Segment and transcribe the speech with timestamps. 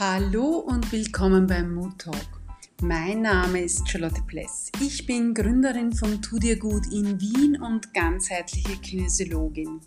[0.00, 2.40] Hallo und willkommen beim Mood Talk.
[2.80, 4.72] Mein Name ist Charlotte Pless.
[4.80, 9.82] Ich bin Gründerin von Tu dir gut in Wien und ganzheitliche Kinesiologin.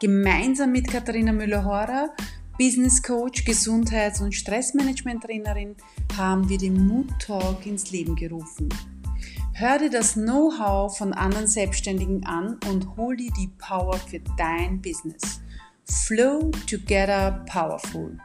[0.00, 2.10] Gemeinsam mit Katharina Müller-Horer,
[2.58, 5.76] Business Coach, Gesundheits- und Stressmanagement-Trainerin,
[6.16, 8.68] haben wir den Mood Talk ins Leben gerufen.
[9.52, 14.82] Hör dir das Know-how von anderen Selbstständigen an und hol dir die Power für dein
[14.82, 15.40] Business.
[15.84, 18.18] Flow Together Powerful.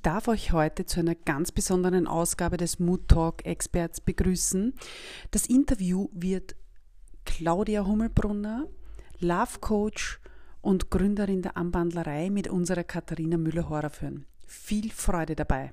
[0.00, 4.72] Ich darf euch heute zu einer ganz besonderen Ausgabe des Mood Talk Experts begrüßen.
[5.30, 6.56] Das Interview wird
[7.26, 8.66] Claudia Hummelbrunner,
[9.18, 10.18] Love Coach
[10.62, 14.24] und Gründerin der Anbandlerei mit unserer Katharina Müller-Horer führen.
[14.46, 15.70] Viel Freude dabei.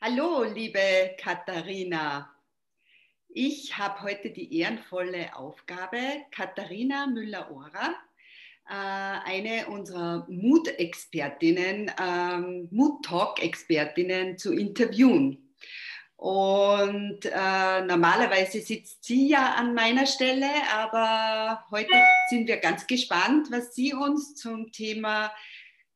[0.00, 2.34] Hallo, liebe Katharina.
[3.28, 5.98] Ich habe heute die ehrenvolle Aufgabe,
[6.30, 7.94] Katharina Müller-Ohrer
[8.66, 15.54] eine unserer Mut-Expertinnen, ähm, Mut-Talk-Expertinnen zu interviewen.
[16.16, 21.92] Und äh, normalerweise sitzt sie ja an meiner Stelle, aber heute
[22.30, 25.30] sind wir ganz gespannt, was sie uns zum Thema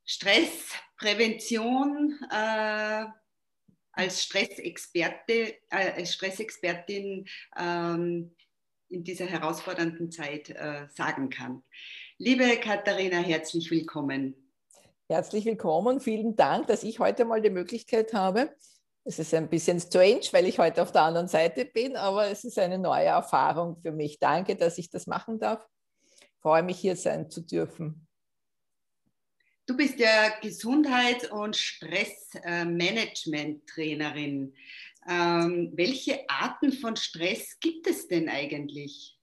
[0.05, 3.06] Stressprävention äh,
[3.92, 7.27] als Stressexperte, äh, als Stressexpertin
[7.58, 8.34] ähm,
[8.91, 11.62] in dieser herausfordernden Zeit äh, sagen kann.
[12.20, 14.34] Liebe Katharina, herzlich willkommen.
[15.08, 16.00] Herzlich willkommen.
[16.00, 18.52] Vielen Dank, dass ich heute mal die Möglichkeit habe.
[19.05, 22.42] Es ist ein bisschen strange, weil ich heute auf der anderen Seite bin, aber es
[22.42, 24.19] ist eine neue Erfahrung für mich.
[24.19, 25.64] Danke, dass ich das machen darf.
[26.20, 28.08] Ich freue mich, hier sein zu dürfen.
[29.66, 34.55] Du bist ja Gesundheits- und Stressmanagement-Trainerin.
[35.08, 39.17] Ähm, welche Arten von Stress gibt es denn eigentlich?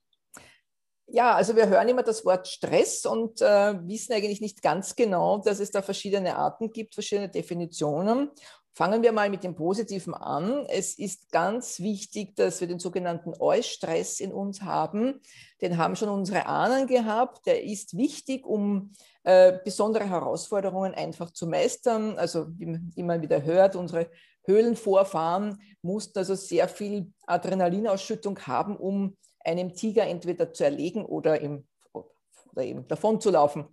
[1.08, 5.38] Ja, also wir hören immer das Wort Stress und äh, wissen eigentlich nicht ganz genau,
[5.38, 8.30] dass es da verschiedene Arten gibt, verschiedene Definitionen.
[8.74, 10.66] Fangen wir mal mit dem Positiven an.
[10.68, 15.22] Es ist ganz wichtig, dass wir den sogenannten Eustress in uns haben.
[15.62, 17.46] Den haben schon unsere Ahnen gehabt.
[17.46, 18.92] Der ist wichtig, um
[19.22, 22.18] äh, besondere Herausforderungen einfach zu meistern.
[22.18, 24.10] Also wie man wieder hört, unsere
[24.44, 31.66] Höhlenvorfahren mussten also sehr viel Adrenalinausschüttung haben, um einem Tiger entweder zu erlegen oder, im,
[31.92, 33.66] oder eben davon zu laufen.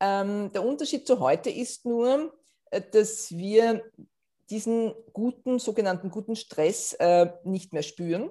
[0.00, 2.32] Ähm, der Unterschied zu heute ist nur,
[2.70, 3.82] äh, dass wir
[4.48, 8.30] diesen guten, sogenannten guten Stress äh, nicht mehr spüren,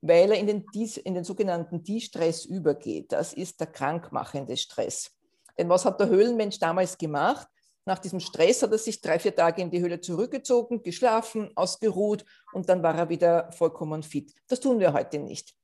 [0.00, 0.64] weil er in den,
[1.04, 3.12] in den sogenannten De-Stress übergeht.
[3.12, 5.12] Das ist der krankmachende Stress.
[5.58, 7.46] Denn was hat der Höhlenmensch damals gemacht?
[7.84, 12.24] Nach diesem Stress hat er sich drei, vier Tage in die Höhle zurückgezogen, geschlafen, ausgeruht
[12.52, 14.34] und dann war er wieder vollkommen fit.
[14.48, 15.54] Das tun wir heute nicht.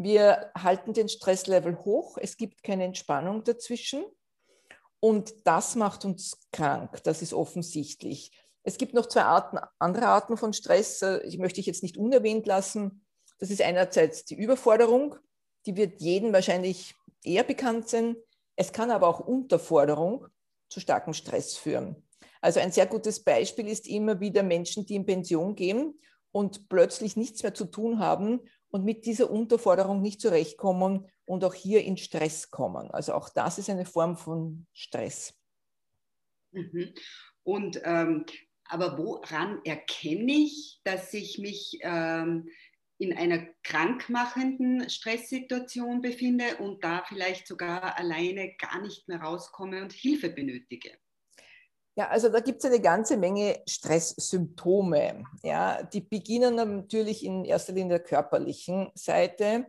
[0.00, 4.04] Wir halten den Stresslevel hoch, es gibt keine Entspannung dazwischen
[5.00, 8.30] und das macht uns krank, das ist offensichtlich.
[8.62, 11.96] Es gibt noch zwei Arten, andere Arten von Stress, äh, ich möchte ich jetzt nicht
[11.96, 13.04] unerwähnt lassen.
[13.40, 15.16] Das ist einerseits die Überforderung,
[15.66, 16.94] die wird jedem wahrscheinlich
[17.24, 18.14] eher bekannt sein.
[18.54, 20.28] Es kann aber auch Unterforderung
[20.68, 22.08] zu starkem Stress führen.
[22.40, 25.98] Also ein sehr gutes Beispiel ist immer wieder Menschen, die in Pension gehen
[26.30, 31.54] und plötzlich nichts mehr zu tun haben und mit dieser Unterforderung nicht zurechtkommen und auch
[31.54, 32.90] hier in Stress kommen.
[32.90, 35.34] Also auch das ist eine Form von Stress.
[36.52, 36.94] Mhm.
[37.42, 38.24] Und ähm,
[38.68, 42.48] aber woran erkenne ich, dass ich mich ähm,
[42.98, 49.92] in einer krankmachenden Stresssituation befinde und da vielleicht sogar alleine gar nicht mehr rauskomme und
[49.92, 50.98] Hilfe benötige?
[51.98, 55.24] Ja, also da gibt es eine ganze Menge Stresssymptome.
[55.42, 59.66] Ja, die beginnen natürlich in erster Linie der körperlichen Seite.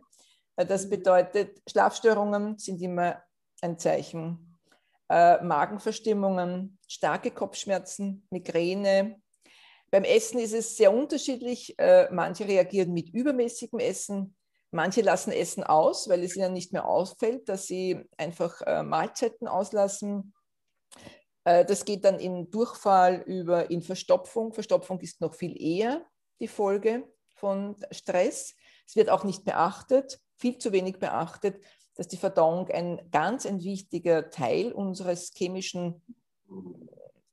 [0.54, 0.90] Das mhm.
[0.90, 3.20] bedeutet, Schlafstörungen sind immer
[3.62, 4.60] ein Zeichen.
[5.08, 9.20] Äh, Magenverstimmungen, starke Kopfschmerzen, Migräne.
[9.90, 11.76] Beim Essen ist es sehr unterschiedlich.
[11.80, 14.36] Äh, manche reagieren mit übermäßigem Essen,
[14.70, 19.48] manche lassen Essen aus, weil es ihnen nicht mehr auffällt, dass sie einfach äh, Mahlzeiten
[19.48, 20.32] auslassen.
[21.44, 24.52] Äh, das geht dann in Durchfall über in Verstopfung.
[24.52, 26.04] Verstopfung ist noch viel eher
[26.40, 27.04] die Folge
[27.34, 28.54] von Stress.
[28.86, 31.62] Es wird auch nicht beachtet, viel zu wenig beachtet,
[31.94, 36.02] dass die Verdauung ein ganz ein wichtiger Teil unseres chemischen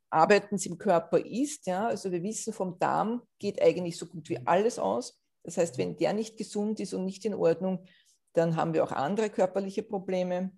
[0.10, 1.68] Arbeitens im Körper ist.
[1.68, 1.88] Ja?
[1.88, 5.20] Also wir wissen, vom Darm geht eigentlich so gut wie alles aus.
[5.44, 7.86] Das heißt, wenn der nicht gesund ist und nicht in Ordnung,
[8.34, 10.52] dann haben wir auch andere körperliche Probleme.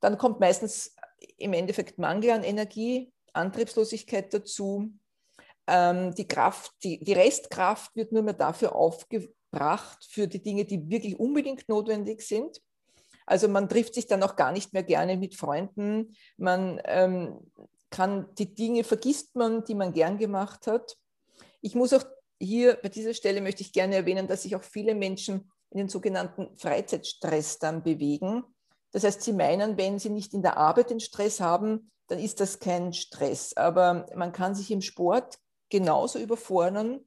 [0.00, 0.94] Dann kommt meistens
[1.36, 4.92] im Endeffekt Mangel an Energie, Antriebslosigkeit dazu.
[5.66, 10.88] Ähm, die Kraft, die, die Restkraft wird nur mehr dafür aufgebracht, für die Dinge, die
[10.90, 12.60] wirklich unbedingt notwendig sind.
[13.26, 16.16] Also man trifft sich dann auch gar nicht mehr gerne mit Freunden.
[16.38, 17.38] Man ähm,
[17.90, 20.96] kann die Dinge vergisst man, die man gern gemacht hat.
[21.60, 22.04] Ich muss auch
[22.40, 25.88] hier bei dieser Stelle möchte ich gerne erwähnen, dass sich auch viele Menschen in den
[25.88, 28.44] sogenannten Freizeitstress dann bewegen.
[28.92, 32.40] Das heißt, sie meinen, wenn sie nicht in der Arbeit den Stress haben, dann ist
[32.40, 33.54] das kein Stress.
[33.56, 35.38] Aber man kann sich im Sport
[35.68, 37.00] genauso überfordern.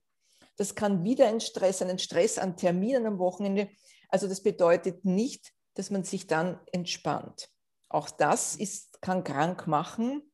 [0.57, 3.69] Das kann wieder ein Stress sein, ein Stress an Terminen am Wochenende.
[4.10, 7.50] Also das bedeutet nicht, dass man sich dann entspannt.
[7.89, 10.31] Auch das ist, kann krank machen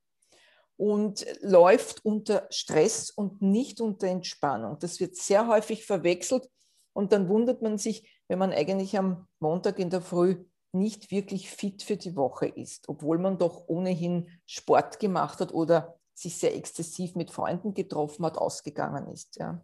[0.75, 4.77] und läuft unter Stress und nicht unter Entspannung.
[4.79, 6.47] Das wird sehr häufig verwechselt
[6.93, 10.45] und dann wundert man sich, wenn man eigentlich am Montag in der Früh
[10.77, 15.97] nicht wirklich fit für die Woche ist, obwohl man doch ohnehin Sport gemacht hat oder
[16.13, 19.38] sich sehr exzessiv mit Freunden getroffen hat, ausgegangen ist.
[19.38, 19.63] Ja.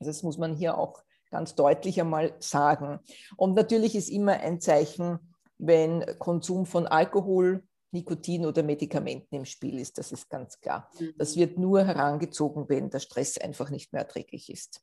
[0.00, 3.00] Also das muss man hier auch ganz deutlich einmal sagen.
[3.36, 5.18] Und natürlich ist immer ein Zeichen,
[5.58, 9.96] wenn Konsum von Alkohol, Nikotin oder Medikamenten im Spiel ist.
[9.98, 10.90] Das ist ganz klar.
[11.16, 11.40] Das mhm.
[11.40, 14.82] wird nur herangezogen, wenn der Stress einfach nicht mehr erträglich ist.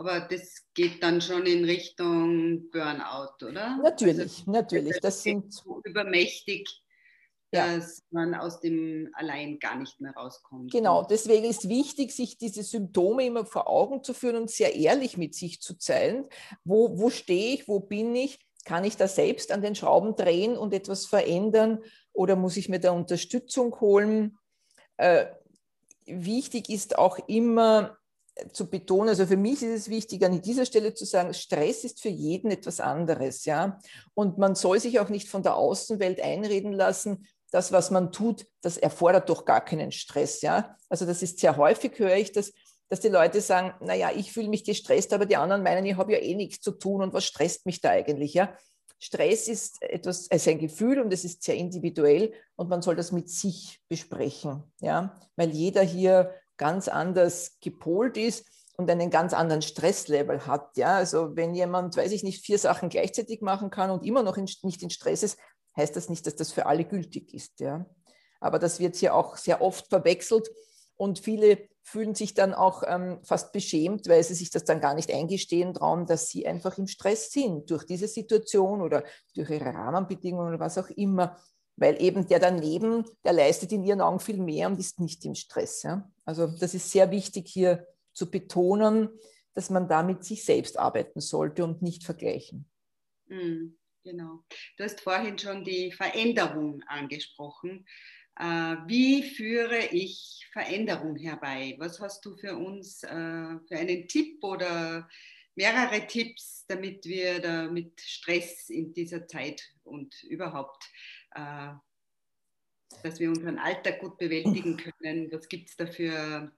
[0.00, 3.78] Aber das geht dann schon in Richtung Burnout, oder?
[3.82, 4.98] Natürlich, also, natürlich.
[5.02, 6.66] Das, sind so übermächtig,
[7.52, 7.76] ja.
[7.76, 10.72] dass man aus dem allein gar nicht mehr rauskommt.
[10.72, 15.18] Genau, deswegen ist wichtig, sich diese Symptome immer vor Augen zu führen und sehr ehrlich
[15.18, 16.24] mit sich zu zeigen.
[16.64, 18.38] Wo, wo stehe ich, wo bin ich?
[18.64, 22.80] Kann ich da selbst an den Schrauben drehen und etwas verändern oder muss ich mir
[22.80, 24.38] da Unterstützung holen?
[24.96, 25.26] Äh,
[26.06, 27.99] wichtig ist auch immer,
[28.52, 32.00] zu betonen, also für mich ist es wichtig, an dieser Stelle zu sagen, Stress ist
[32.00, 33.78] für jeden etwas anderes, ja.
[34.14, 38.46] Und man soll sich auch nicht von der Außenwelt einreden lassen, das, was man tut,
[38.62, 40.76] das erfordert doch gar keinen Stress, ja.
[40.88, 42.52] Also das ist sehr häufig, höre ich das,
[42.88, 46.12] dass die Leute sagen, naja, ich fühle mich gestresst, aber die anderen meinen, ich habe
[46.12, 48.56] ja eh nichts zu tun und was stresst mich da eigentlich, ja.
[49.02, 53.12] Stress ist etwas, ist ein Gefühl und es ist sehr individuell und man soll das
[53.12, 58.46] mit sich besprechen, ja, weil jeder hier ganz anders gepolt ist
[58.76, 60.76] und einen ganz anderen Stresslevel hat.
[60.76, 60.96] Ja?
[60.96, 64.44] Also wenn jemand, weiß ich nicht, vier Sachen gleichzeitig machen kann und immer noch in,
[64.62, 65.38] nicht in Stress ist,
[65.76, 67.60] heißt das nicht, dass das für alle gültig ist.
[67.60, 67.86] Ja?
[68.40, 70.50] Aber das wird hier auch sehr oft verwechselt
[70.96, 74.92] und viele fühlen sich dann auch ähm, fast beschämt, weil sie sich das dann gar
[74.92, 79.02] nicht eingestehen trauen, dass sie einfach im Stress sind durch diese Situation oder
[79.34, 81.38] durch ihre Rahmenbedingungen oder was auch immer
[81.80, 85.34] weil eben der daneben, der leistet in ihren Augen viel mehr und ist nicht im
[85.34, 85.82] Stress.
[85.82, 86.08] Ja?
[86.30, 89.08] Also das ist sehr wichtig hier zu betonen,
[89.52, 92.70] dass man da mit sich selbst arbeiten sollte und nicht vergleichen.
[93.26, 94.44] Mhm, genau.
[94.76, 97.84] Du hast vorhin schon die Veränderung angesprochen.
[98.38, 98.44] Äh,
[98.86, 101.74] wie führe ich Veränderung herbei?
[101.80, 105.08] Was hast du für uns äh, für einen Tipp oder
[105.56, 110.84] mehrere Tipps, damit wir da mit Stress in dieser Zeit und überhaupt
[111.34, 111.72] äh,
[113.02, 115.30] dass wir unseren Alltag gut bewältigen können.
[115.32, 116.50] Was gibt es da für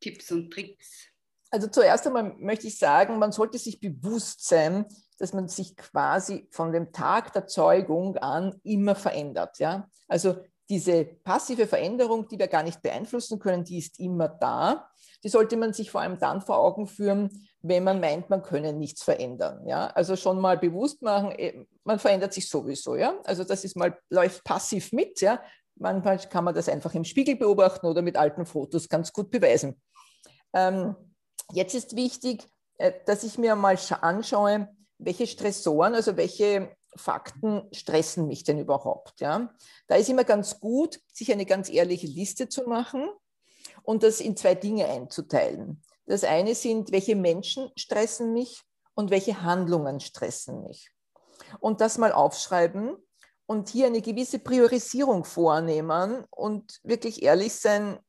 [0.00, 1.06] Tipps und Tricks?
[1.50, 4.86] Also zuerst einmal möchte ich sagen, man sollte sich bewusst sein,
[5.18, 9.58] dass man sich quasi von dem Tag der Zeugung an immer verändert.
[9.58, 9.88] Ja?
[10.06, 10.36] Also
[10.68, 14.88] diese passive Veränderung, die wir gar nicht beeinflussen können, die ist immer da.
[15.24, 18.72] Die sollte man sich vor allem dann vor Augen führen, wenn man meint, man könne
[18.72, 19.66] nichts verändern.
[19.66, 19.88] Ja?
[19.88, 22.96] Also schon mal bewusst machen, eh, man verändert sich sowieso.
[22.96, 23.14] Ja?
[23.24, 25.20] Also das ist mal, läuft passiv mit.
[25.20, 25.42] Ja?
[25.76, 29.80] Manchmal kann man das einfach im Spiegel beobachten oder mit alten Fotos ganz gut beweisen.
[30.54, 30.94] Ähm,
[31.52, 32.46] jetzt ist wichtig,
[32.78, 34.68] äh, dass ich mir mal anschaue,
[34.98, 39.20] welche Stressoren, also welche Fakten stressen mich denn überhaupt?
[39.20, 39.52] Ja?
[39.86, 43.08] Da ist immer ganz gut, sich eine ganz ehrliche Liste zu machen
[43.82, 45.82] und das in zwei Dinge einzuteilen.
[46.10, 48.62] Das eine sind, welche Menschen stressen mich
[48.94, 50.90] und welche Handlungen stressen mich.
[51.60, 52.96] Und das mal aufschreiben
[53.46, 58.00] und hier eine gewisse Priorisierung vornehmen und wirklich ehrlich sein,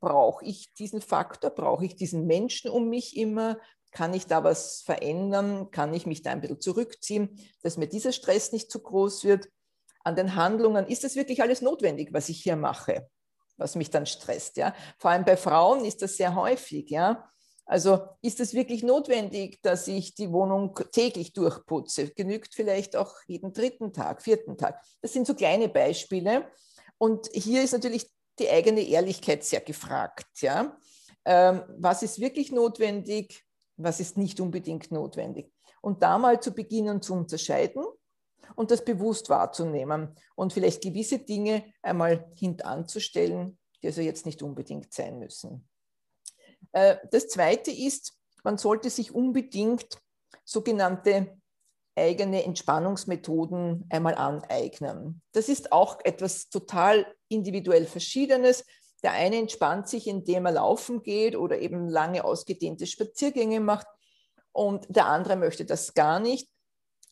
[0.00, 3.58] brauche ich diesen Faktor, brauche ich diesen Menschen um mich immer,
[3.90, 5.70] kann ich da was verändern?
[5.70, 9.48] Kann ich mich da ein bisschen zurückziehen, dass mir dieser Stress nicht zu groß wird?
[10.04, 13.08] An den Handlungen, ist das wirklich alles notwendig, was ich hier mache,
[13.62, 14.56] was mich dann stresst?
[14.56, 14.74] Ja?
[14.98, 16.90] Vor allem bei Frauen ist das sehr häufig.
[16.90, 17.28] Ja?
[17.64, 22.10] Also ist es wirklich notwendig, dass ich die Wohnung täglich durchputze?
[22.10, 24.82] Genügt vielleicht auch jeden dritten Tag, vierten Tag.
[25.00, 26.50] Das sind so kleine Beispiele.
[26.98, 30.40] Und hier ist natürlich die eigene Ehrlichkeit sehr gefragt.
[30.40, 30.76] Ja?
[31.24, 33.44] Ähm, was ist wirklich notwendig?
[33.76, 35.52] was ist nicht unbedingt notwendig.
[35.80, 37.84] Und da mal zu beginnen zu unterscheiden
[38.54, 44.92] und das bewusst wahrzunehmen und vielleicht gewisse Dinge einmal hintanzustellen, die also jetzt nicht unbedingt
[44.92, 45.68] sein müssen.
[46.72, 49.98] Äh, das Zweite ist, man sollte sich unbedingt
[50.44, 51.36] sogenannte
[51.94, 55.22] eigene Entspannungsmethoden einmal aneignen.
[55.32, 58.64] Das ist auch etwas total individuell Verschiedenes.
[59.02, 63.86] Der eine entspannt sich, indem er laufen geht oder eben lange ausgedehnte Spaziergänge macht
[64.52, 66.48] und der andere möchte das gar nicht.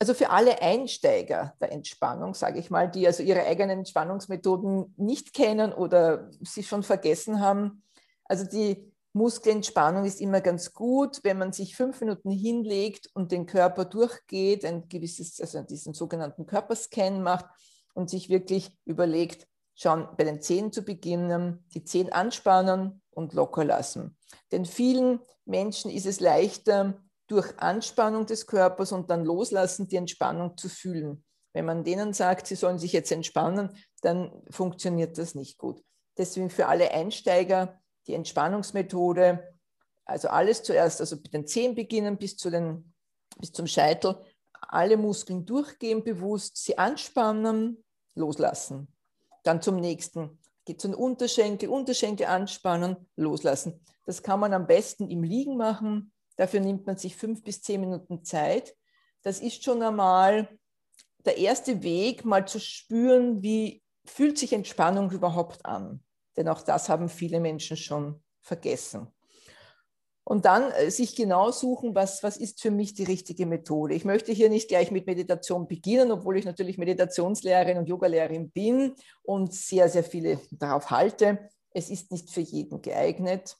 [0.01, 5.35] Also für alle Einsteiger der Entspannung, sage ich mal, die also ihre eigenen Entspannungsmethoden nicht
[5.35, 7.83] kennen oder sie schon vergessen haben,
[8.25, 13.45] also die Muskelentspannung ist immer ganz gut, wenn man sich fünf Minuten hinlegt und den
[13.45, 17.47] Körper durchgeht, ein gewisses, also diesen sogenannten Körperscan macht
[17.93, 23.65] und sich wirklich überlegt, schon bei den Zehen zu beginnen, die Zehen anspannen und locker
[23.65, 24.17] lassen.
[24.53, 30.57] Denn vielen Menschen ist es leichter, durch Anspannung des Körpers und dann loslassen, die Entspannung
[30.57, 31.25] zu fühlen.
[31.53, 35.83] Wenn man denen sagt, sie sollen sich jetzt entspannen, dann funktioniert das nicht gut.
[36.19, 39.55] Deswegen für alle Einsteiger die Entspannungsmethode,
[40.05, 42.93] also alles zuerst, also mit den Zehen beginnen bis, zu den,
[43.39, 44.17] bis zum Scheitel,
[44.53, 47.85] alle Muskeln durchgehen bewusst, sie anspannen,
[48.15, 48.89] loslassen.
[49.45, 53.85] Dann zum nächsten, geht zu den Unterschenkel, Unterschenkel anspannen, loslassen.
[54.05, 56.13] Das kann man am besten im Liegen machen.
[56.41, 58.75] Dafür nimmt man sich fünf bis zehn Minuten Zeit.
[59.21, 60.49] Das ist schon einmal
[61.27, 66.03] der erste Weg, mal zu spüren, wie fühlt sich Entspannung überhaupt an.
[66.39, 69.09] Denn auch das haben viele Menschen schon vergessen.
[70.25, 73.93] Und dann äh, sich genau suchen, was, was ist für mich die richtige Methode.
[73.93, 78.95] Ich möchte hier nicht gleich mit Meditation beginnen, obwohl ich natürlich Meditationslehrerin und Yogalehrerin bin
[79.25, 81.51] und sehr, sehr viele darauf halte.
[81.75, 83.59] Es ist nicht für jeden geeignet.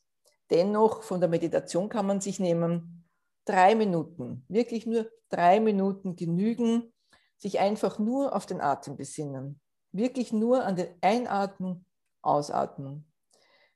[0.51, 3.05] Dennoch, von der Meditation kann man sich nehmen,
[3.45, 6.93] drei Minuten, wirklich nur drei Minuten genügen,
[7.39, 9.61] sich einfach nur auf den Atem besinnen.
[9.93, 11.85] Wirklich nur an den Einatmen
[12.23, 13.11] Ausatmen.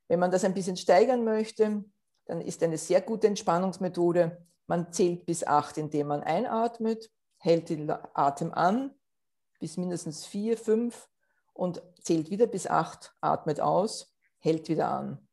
[0.07, 1.83] Wenn man das ein bisschen steigern möchte,
[2.25, 7.89] dann ist eine sehr gute Entspannungsmethode, man zählt bis acht, indem man einatmet, hält den
[7.89, 8.93] Atem an,
[9.59, 11.07] bis mindestens vier, fünf
[11.53, 15.24] und zählt wieder bis acht, atmet aus, hält wieder an.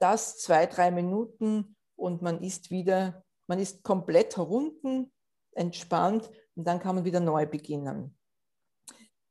[0.00, 5.12] Das zwei, drei Minuten und man ist wieder, man ist komplett herunten,
[5.52, 8.16] entspannt und dann kann man wieder neu beginnen.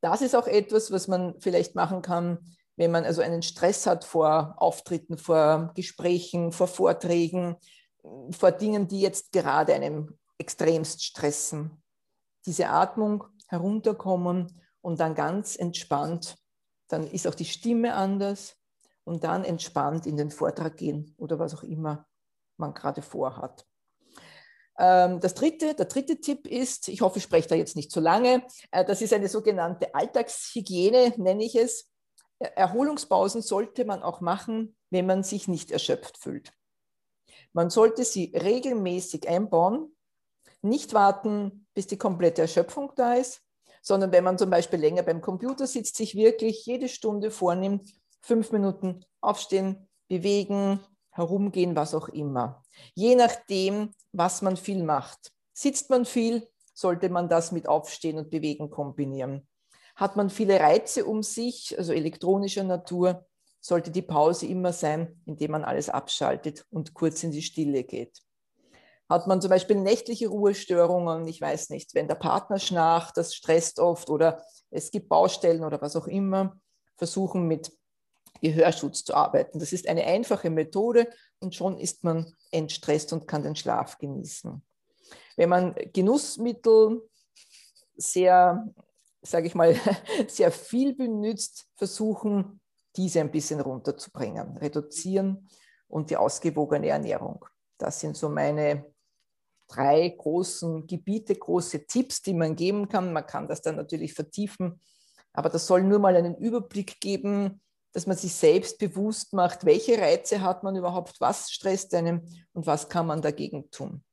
[0.02, 2.40] Das ist auch etwas, was man vielleicht machen kann,
[2.78, 7.58] wenn man also einen Stress hat vor Auftritten, vor Gesprächen, vor Vorträgen,
[8.32, 11.84] vor Dingen, die jetzt gerade einem extremst stressen.
[12.46, 16.38] Diese Atmung herunterkommen und dann ganz entspannt,
[16.88, 18.59] dann ist auch die Stimme anders
[19.10, 22.08] und dann entspannt in den Vortrag gehen oder was auch immer
[22.58, 23.66] man gerade vorhat.
[24.78, 28.02] Ähm, das dritte, der dritte Tipp ist, ich hoffe, ich spreche da jetzt nicht zu
[28.02, 31.90] lange, äh, das ist eine sogenannte Alltagshygiene, nenne ich es.
[32.38, 36.54] Erholungspausen sollte man auch machen, wenn man sich nicht erschöpft fühlt.
[37.52, 39.96] Man sollte sie regelmäßig einbauen,
[40.62, 43.42] nicht warten, bis die komplette Erschöpfung da ist,
[43.82, 48.52] sondern wenn man zum Beispiel länger beim Computer sitzt, sich wirklich jede Stunde vornimmt, fünf
[48.52, 50.80] Minuten aufstehen, bewegen,
[51.12, 52.64] herumgehen, was auch immer.
[52.94, 55.32] Je nachdem, was man viel macht.
[55.54, 59.48] Sitzt man viel, sollte man das mit Aufstehen und Bewegen kombinieren.
[59.96, 63.26] Hat man viele Reize um sich, also elektronischer Natur,
[63.60, 68.22] sollte die Pause immer sein, indem man alles abschaltet und kurz in die Stille geht.
[69.10, 73.80] Hat man zum Beispiel nächtliche Ruhestörungen, ich weiß nicht, wenn der Partner schnarcht, das stresst
[73.80, 76.58] oft oder es gibt Baustellen oder was auch immer,
[76.96, 77.72] versuchen mit
[78.42, 79.60] Gehörschutz zu arbeiten.
[79.60, 81.08] Das ist eine einfache Methode
[81.40, 84.62] und schon ist man entstresst und kann den Schlaf genießen.
[85.36, 87.02] Wenn man Genussmittel
[87.96, 88.66] sehr
[89.22, 89.76] sage ich mal,
[90.28, 92.60] sehr viel benutzt, versuchen,
[92.96, 95.48] diese ein bisschen runterzubringen, reduzieren
[95.88, 97.46] und die ausgewogene Ernährung.
[97.78, 98.86] Das sind so meine
[99.68, 103.14] drei großen Gebiete, große Tipps, die man geben kann.
[103.14, 104.82] Man kann das dann natürlich vertiefen,
[105.34, 107.62] aber das soll nur mal einen Überblick geben,
[107.94, 112.22] dass man sich selbst bewusst macht, welche Reize hat man überhaupt, was stresst einem
[112.54, 114.04] und was kann man dagegen tun.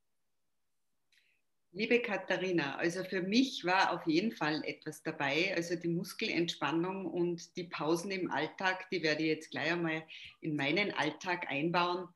[1.72, 5.52] Liebe Katharina, also für mich war auf jeden Fall etwas dabei.
[5.54, 10.02] Also die Muskelentspannung und die Pausen im Alltag, die werde ich jetzt gleich einmal
[10.40, 12.08] in meinen Alltag einbauen,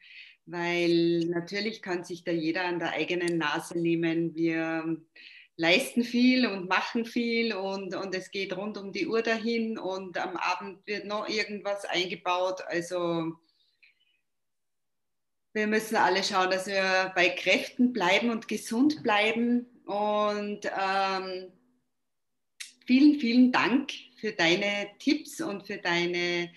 [0.46, 4.34] weil natürlich kann sich da jeder an der eigenen Nase nehmen.
[4.34, 4.96] Wir
[5.60, 10.16] leisten viel und machen viel und, und es geht rund um die Uhr dahin und
[10.16, 12.62] am Abend wird noch irgendwas eingebaut.
[12.66, 13.36] Also
[15.52, 19.66] wir müssen alle schauen, dass wir bei Kräften bleiben und gesund bleiben.
[19.84, 21.52] Und ähm,
[22.86, 26.50] vielen, vielen Dank für deine Tipps und für deine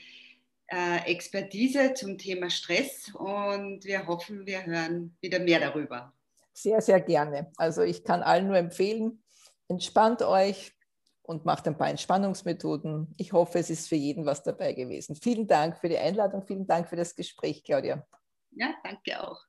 [0.67, 3.11] äh, Expertise zum Thema Stress.
[3.15, 6.13] Und wir hoffen, wir hören wieder mehr darüber.
[6.53, 7.51] Sehr, sehr gerne.
[7.57, 9.23] Also ich kann allen nur empfehlen,
[9.67, 10.71] entspannt euch
[11.23, 13.13] und macht ein paar Entspannungsmethoden.
[13.17, 15.15] Ich hoffe, es ist für jeden was dabei gewesen.
[15.15, 18.05] Vielen Dank für die Einladung, vielen Dank für das Gespräch, Claudia.
[18.51, 19.39] Ja, danke auch.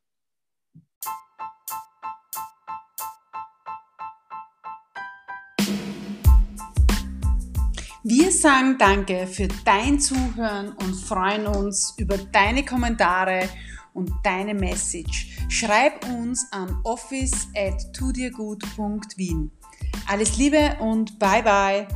[8.07, 13.49] Wir sagen Danke für dein Zuhören und freuen uns über deine Kommentare
[13.95, 15.39] und deine Message.
[15.49, 19.51] Schreib uns an office at tudiergut.wien.
[20.07, 21.87] Alles Liebe und bye bye.